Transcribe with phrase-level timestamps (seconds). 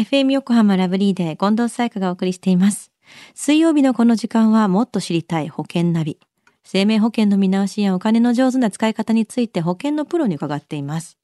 [0.00, 2.90] FM 横浜ラブリーで近藤彩花がお送りしています。
[3.34, 6.18] 水曜日のこの時間はもっと知りたい保険ナビ。
[6.64, 11.18] 生命保険の見直しやお金の上手な使い方について保険のプロに伺っています。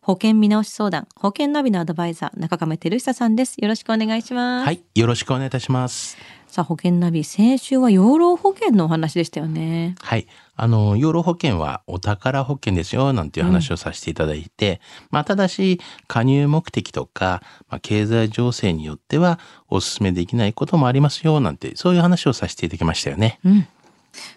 [0.00, 3.56] 保険見直し相談、保険ナビのアドバイザー、中亀照久さんです。
[3.58, 4.66] よろしくお願いします。
[4.66, 6.16] はい、よろしくお願いいたします。
[6.46, 9.94] さあ、保険ナビ、先週は養老保険のお話でしたよね。
[10.00, 10.26] はい。
[10.54, 19.38] あの、養老保険はお宝保険ですよ、なんていう話をさせていただいて、まあ、ただし、加入目的とか、まあ、経済情勢によっては、
[19.70, 23.40] お勧めできないこともありますよ、なんて、そういう話をさせていただきましたよね。
[23.44, 23.66] うん。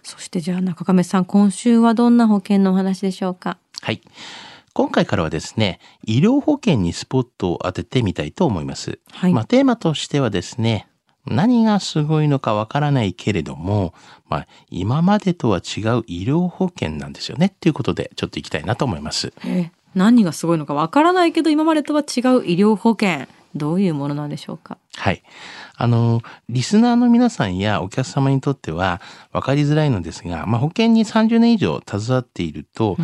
[0.01, 3.57] そしてじゃあ中亀さん、今週はどんな保険のお話でしょうか？
[3.81, 4.01] はい。
[4.75, 8.99] 今回からはですね、医療保険にスポットを当ててみたいと思います。
[9.09, 10.89] はいまあ、テーマとしてはですね、
[11.25, 13.93] 何がすごいのかわからないけれども、
[14.27, 19.31] まあ、今までとは違う医療保険なんですよねっていうことでちょっと行きたいなと思います。
[19.45, 24.77] え何がすごいのかわからないけど今までとは違う医療保険どういうものなんでしょうか？
[24.95, 25.23] はい。
[25.75, 32.97] あの、リスナーの皆さんやお客様にとっては分かりづらいのですが、まあ、保険に30年以上携わっていると、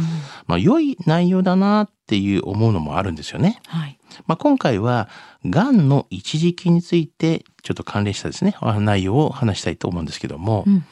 [0.48, 3.60] まあ、良い内容だなっていう思うのもあるんですよね。
[3.68, 3.98] はい。
[4.28, 5.08] まあ、今回は、
[5.46, 10.84] がんの一時金について、ちょっと関連したですね、内容を話したいと思うんですけども、うんうん。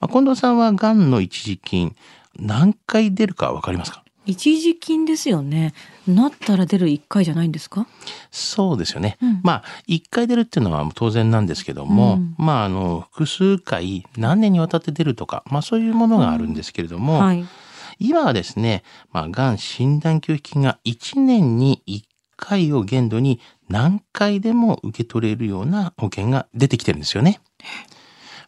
[0.00, 1.96] まあ、近藤さんはがんの一時金、
[2.38, 4.04] 何回出るか分かりますか？
[4.26, 5.72] 一時金ですよね。
[6.06, 7.86] なったら出る1回じゃないんですか？
[8.30, 9.16] そうですよね。
[9.22, 9.40] うん。
[9.42, 12.34] まあ、一回出るっていうのは当然なんですけども、うん。
[12.36, 17.44] まあ、あの、複数回、何年にわたって出るとか、まあ、そういうものがあるんですけれども、はい。
[17.98, 22.02] 今はですね、まあ、がん診断給付金が1年に1
[22.36, 27.40] 回を限度に何回でも受け取れるような保険が出てきてるんですよね。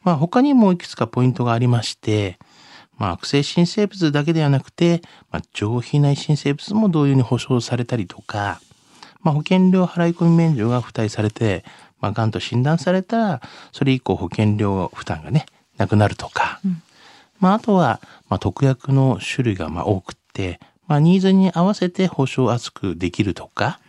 [0.03, 2.39] まあ、他にもいくつかポイントがありまして、
[2.99, 8.61] まあ、悪性新生物だけではなくて、まあ、上皮内新生物も同様に保証されたりとか、
[9.23, 11.65] まあ、保険料払い込み免除が付帯されて、
[12.01, 15.47] まあ、がんと診断されたら、それ以降保険料負担がね、
[15.77, 16.83] なくなるとか、うん。
[17.41, 23.81] まあ、あとは、まあ、特約の種類がまあ多くって、まあ、ニーズに合わせて保証厚くできるとか、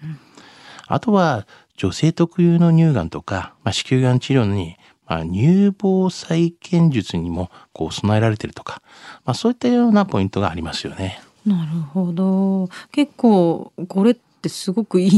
[0.87, 1.47] あとは
[1.77, 4.78] 女性特有の乳がんとか、まあ、子宮がん治療に、ま
[5.17, 8.81] あ、乳房再建術にもこう備えられてるとか、
[9.25, 11.21] まあ、そういったようなポイントがありますよね。
[11.45, 12.69] なるほど。
[12.91, 15.09] 結構これってすごくい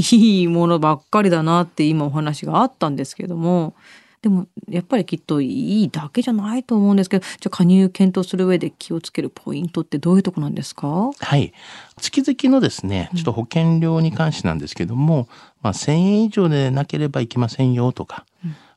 [0.44, 3.74] いものばっかりだなって今お話があったんですけども。
[4.22, 11.10] でもやっぱりきっといいだけじゃないと思うんですけどじゃあ加入検討する上で気をつけるポイントってどういうとこなんですか？
[11.20, 11.54] はい。
[12.00, 15.28] 月々のですね、ちょっと保険料に関してなんですけども、
[15.64, 18.28] まあ、1000円以上でなければいけませんよとか、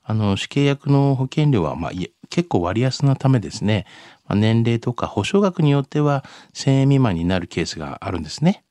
[0.04, 1.92] あの、主契約の保険料は、まあ、
[2.30, 3.86] 結構割安なためですね、
[4.26, 8.64] まあ、年齢とか保証額によっては1000円未満になるケースがあるんですね。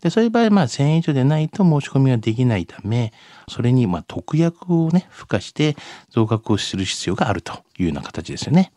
[0.00, 3.12] で、そういう場合、まあ、1000円以上でないと申し込みができないため、
[3.48, 5.76] それに、まあ、特約をね、付加して
[6.10, 8.72] 増額をする必要があるというような形ですよね。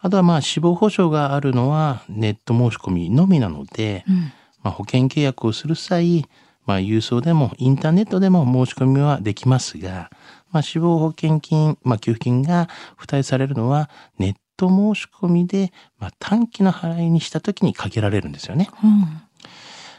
[0.00, 6.26] あとはまあ死亡保障があるのはネット申し込みのみなので、んまあ、保険契約をする際、
[6.70, 10.08] まあ、郵送でもインターネットでも申し込みはできますが、
[10.52, 18.70] まあ、死亡保険金、まあ、給付金が付帯されるのはネット申し込みで、まあ、短期の払いにした時にかけられるんですよね。
[18.84, 19.20] うん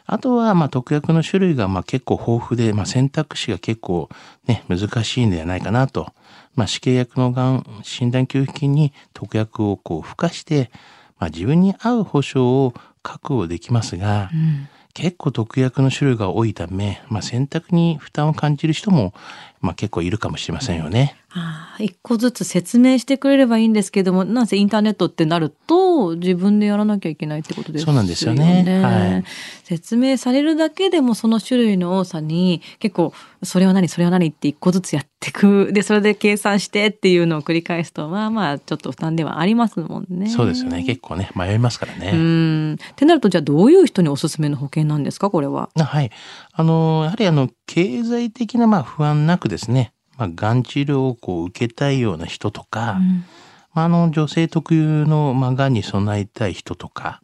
[0.08, 4.10] あとは、まあ、特約の種類が、まあ、結構豊富で、まあ、選択肢が結構
[4.46, 6.12] ね、難しいんではないかなと。
[6.54, 10.70] まあ、死刑役のがん診断給付金に特約をこう付加して、
[11.18, 12.74] まあ、自分に合う保障を
[13.04, 19.14] 確保できますが、うん結構毒薬の種類が多いため、まあ、選択に負担を感じる人も、
[19.62, 21.16] まあ、結構いるかもしれませんよね。
[21.80, 27.86] 一個ずつ説明してくれればいいんですけどもなぜインターネットってなると自分でやらなきゃいけないってことですよね。
[27.86, 29.24] そうなんですよねはい
[29.64, 33.14] 説明されるだけでもその種類の多さに結構
[33.44, 40.28] それは何それは何って一個ずつやってくでそれで計算してっていうのを繰り返すとまあまあちょっと負担ではありますもんね。
[40.28, 40.84] そうですよね。
[40.84, 42.12] 結構ね、迷いますからね。
[42.14, 45.70] うんってなるとじゃあどういう人におすすめの保険なんですかこれは？
[45.80, 46.12] あはい。
[46.52, 53.26] あの、やはりあの、経済的なまあ不安なくですね、まあ、がん治療をこう受けたいような人とか、うん。
[53.74, 57.22] まあ、あの、女性特有のまあ、がんに備えたい人とか、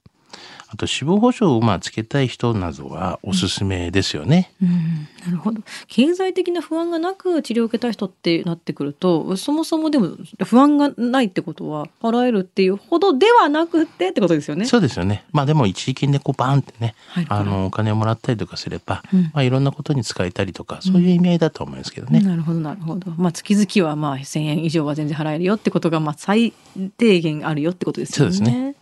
[0.70, 4.52] あと死亡保障をまあつけたい人などはおすすめですよね。
[4.62, 14.66] うん、なるほど経済的な不安がなく治療を受けたい人ってなってくるとそもそもでも不安がないってことは払えるっていうほどではなくてってことですよね。
[14.66, 15.24] そうですよね。
[15.32, 22.20] まあでも一時金でこうバーンってね、はいあのお金をもらったりとかすれば、うんまあいろんなことに使えたりとか、そういう意味合いだと思いますけどね。
[22.22, 23.12] なるほどなるほど。
[23.18, 26.54] まあ月々はまあ1,000円以上は全然払えるよってことがまあ最
[26.98, 28.34] 低限あるよってことですよね。
[28.34, 28.77] そうですね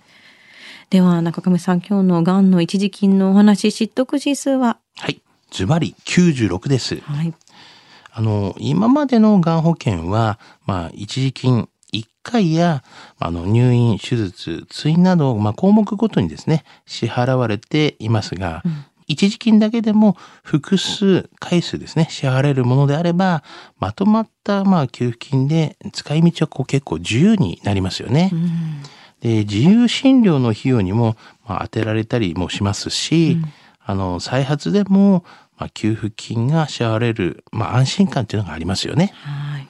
[0.89, 4.77] では中亀さん今日のがんの一時金のお話知得指数は？
[4.97, 5.21] はい。
[5.51, 6.97] ズバリ96です。
[7.01, 7.33] はい。
[8.11, 12.83] あの、今までのがん保険は、まあ、一時金1回や、
[13.19, 23.43] あの、入院、手術、通院など、まあ、項目ごとにですね、支払われていますが、うん一時金だけでも複数回数ですね、支払われるものであれば、
[23.77, 28.31] まとまったまあ給付金で使い道はこう結構自由になりますよね。
[29.25, 31.17] で自由診療の費用にも
[31.47, 33.51] まあ当てられたりもしますし、うん、
[33.83, 35.25] あの再発でも
[35.57, 39.13] まあ給付金が支払われる、まあ、安心感っていうのがありますよね。
[39.23, 39.67] はい